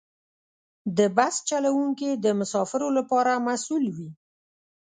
[0.97, 4.09] د بس چلوونکي د مسافرو لپاره مسؤل وي.